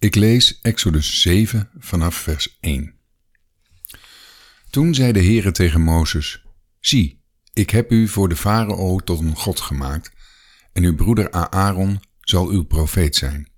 [0.00, 2.94] Ik lees Exodus 7 vanaf vers 1.
[4.70, 6.44] Toen zei de Heere tegen Mozes:
[6.78, 7.22] Zie,
[7.52, 10.10] ik heb u voor de farao tot een god gemaakt,
[10.72, 13.48] en uw broeder Aaron zal uw profeet zijn.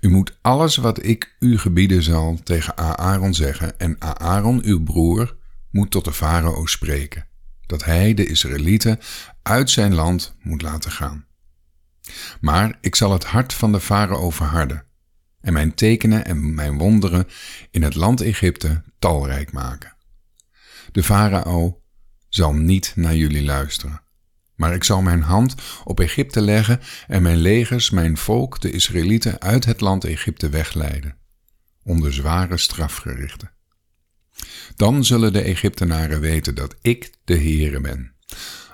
[0.00, 5.36] U moet alles wat ik u gebieden zal tegen Aaron zeggen, en Aaron, uw broer,
[5.70, 7.28] moet tot de farao spreken,
[7.66, 8.98] dat hij de Israëlieten
[9.42, 11.26] uit zijn land moet laten gaan.
[12.40, 14.90] Maar ik zal het hart van de farao verharden
[15.42, 17.26] en mijn tekenen en mijn wonderen
[17.70, 19.96] in het land Egypte talrijk maken.
[20.92, 21.82] De farao
[22.28, 24.02] zal niet naar jullie luisteren,
[24.54, 29.40] maar ik zal mijn hand op Egypte leggen en mijn legers, mijn volk, de Israëlieten,
[29.40, 31.16] uit het land Egypte wegleiden,
[31.82, 33.50] onder zware strafgerichten.
[34.76, 38.14] Dan zullen de Egyptenaren weten dat ik de Heere ben,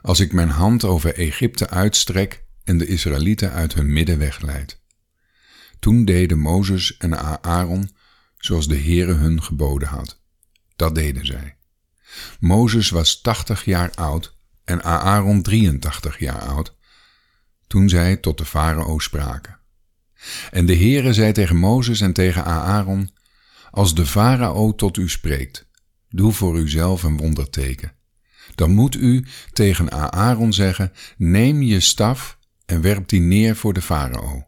[0.03, 4.78] als ik mijn hand over Egypte uitstrek en de Israëlieten uit hun midden wegleid.
[5.79, 7.91] Toen deden Mozes en Aaron
[8.39, 10.21] zoals de Heere hun geboden had.
[10.77, 11.57] Dat deden zij.
[12.41, 16.77] Mozes was tachtig jaar oud en Aaron 83 jaar oud,
[17.67, 19.59] toen zij tot de farao spraken.
[20.51, 23.11] En de Heere zei tegen Mozes en tegen Aaron,
[23.71, 25.69] als de farao tot u spreekt,
[26.09, 27.93] doe voor uzelf een wonderteken.
[28.55, 33.83] Dan moet u tegen Aaron zeggen, neem je staf en werp die neer voor de
[33.83, 34.48] farao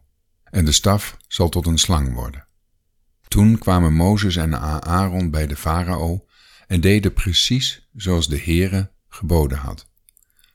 [0.51, 2.47] en de staf zal tot een slang worden.
[3.27, 6.27] Toen kwamen Mozes en Aaron bij de farao
[6.67, 9.89] en deden precies zoals de Heere geboden had.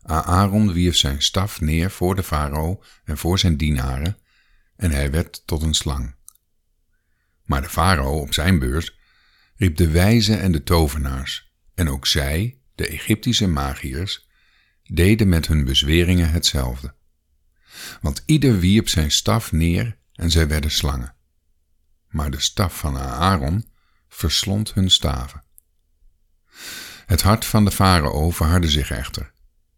[0.03, 4.19] Aaron wierp zijn staf neer voor de farao en voor zijn dienaren,
[4.77, 6.15] en hij werd tot een slang.
[7.45, 8.99] Maar de farao op zijn beurs
[9.57, 14.29] riep de wijzen en de tovenaars, en ook zij, de Egyptische magiërs,
[14.83, 16.95] deden met hun bezweringen hetzelfde
[18.01, 21.15] want ieder wierp zijn staf neer en zij werden slangen.
[22.09, 23.69] Maar de staf van Aaron
[24.09, 25.45] verslond hun staven.
[27.07, 29.33] Het hart van de farao verhardde zich echter,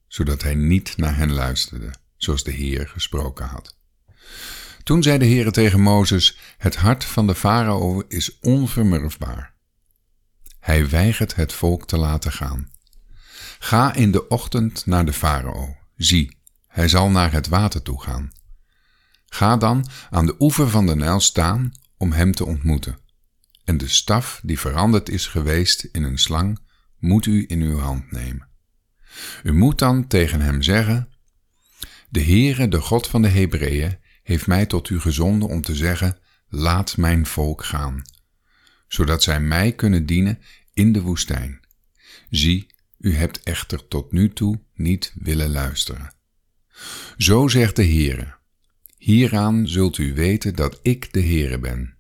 [0.07, 3.77] zodat hij niet naar hen luisterde, zoals de Heer gesproken had.
[4.83, 9.55] Toen zei de Heer tegen Mozes: Het hart van de farao is onvermurfbaar.
[10.61, 12.71] Hij weigert het volk te laten gaan.
[13.59, 15.77] Ga in de ochtend naar de farao.
[15.97, 16.38] Zie,
[16.79, 18.33] hij zal naar het water toe gaan.
[19.27, 22.99] Ga dan aan de oever van de Nijl staan om hem te ontmoeten.
[23.65, 26.59] En de staf die veranderd is geweest in een slang,
[26.99, 28.49] moet u in uw hand nemen.
[29.43, 31.09] U moet dan tegen hem zeggen:
[32.09, 36.19] De Heere, de God van de Hebreeën, heeft mij tot u gezonden om te zeggen:
[36.49, 38.03] Laat mijn volk gaan,
[38.89, 40.39] zodat zij mij kunnen dienen
[40.73, 41.61] in de woestijn.
[42.31, 42.67] Zie,
[42.99, 46.17] u hebt echter tot nu toe niet willen luisteren.
[47.17, 48.35] Zo zegt de Heere,
[48.97, 51.97] hieraan zult u weten dat ik de Heere ben.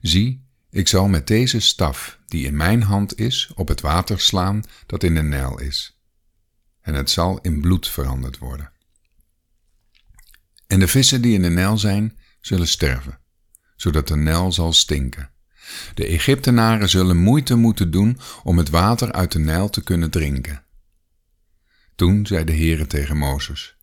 [0.00, 4.62] Zie, ik zal met deze staf, die in mijn hand is, op het water slaan
[4.86, 6.00] dat in de Nijl is.
[6.80, 8.72] En het zal in bloed veranderd worden.
[10.66, 13.18] En de vissen die in de Nijl zijn, zullen sterven,
[13.76, 15.30] zodat de Nijl zal stinken.
[15.94, 20.65] De Egyptenaren zullen moeite moeten doen om het water uit de Nijl te kunnen drinken.
[21.96, 23.76] Toen zei de Heere tegen Mozes,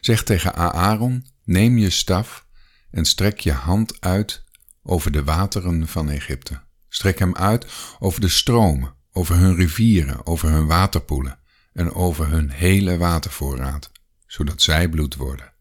[0.00, 2.46] zeg tegen Aaron, neem je staf
[2.90, 4.44] en strek je hand uit
[4.82, 6.60] over de wateren van Egypte.
[6.88, 7.66] Strek hem uit
[7.98, 11.38] over de stromen, over hun rivieren, over hun waterpoelen
[11.72, 13.90] en over hun hele watervoorraad,
[14.26, 15.52] zodat zij bloed worden.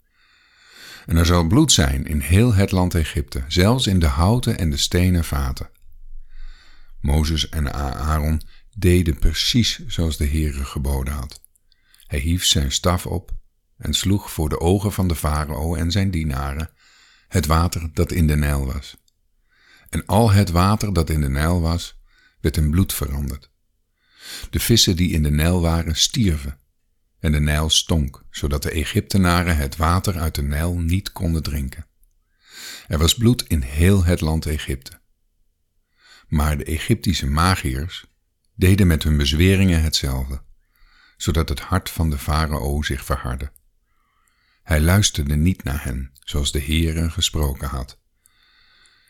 [1.06, 4.70] En er zal bloed zijn in heel het land Egypte, zelfs in de houten en
[4.70, 5.70] de stenen vaten.
[7.00, 8.42] Mozes en Aaron
[8.78, 11.42] deden precies zoals de Heere geboden had.
[12.14, 13.32] Hij hief zijn staf op
[13.78, 16.70] en sloeg voor de ogen van de farao en zijn dienaren
[17.28, 18.98] het water dat in de Nijl was.
[19.90, 22.00] En al het water dat in de Nijl was,
[22.42, 23.52] werd in bloed veranderd.
[24.50, 26.60] De vissen die in de Nijl waren, stierven,
[27.20, 31.88] en de Nijl stonk, zodat de Egyptenaren het water uit de Nijl niet konden drinken.
[32.88, 35.02] Er was bloed in heel het land Egypte.
[36.28, 38.06] Maar de Egyptische magiërs
[38.56, 40.44] deden met hun bezweringen hetzelfde
[41.24, 43.52] zodat het hart van de farao zich verhardde.
[44.64, 48.00] Hij luisterde niet naar hen, zoals de Heere gesproken had.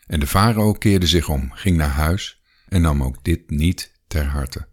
[0.06, 4.26] En de farao keerde zich om, ging naar huis en nam ook dit niet ter
[4.26, 4.68] harte.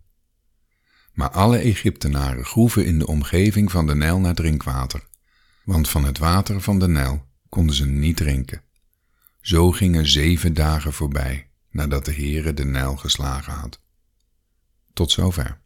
[1.13, 5.07] Maar alle Egyptenaren groeven in de omgeving van de Nijl naar drinkwater,
[5.63, 8.63] want van het water van de Nijl konden ze niet drinken.
[9.41, 13.81] Zo gingen zeven dagen voorbij nadat de Heere de Nijl geslagen had.
[14.93, 15.59] Tot zover.